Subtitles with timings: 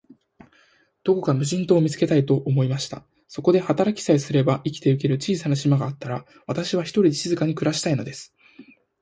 [1.03, 3.05] どこか無人島を見つけたい、と思いました。
[3.27, 8.33] そこで働きさえすれば、生きてゆける小さな島があったら、私は、ひとりで静かに暮したいのです。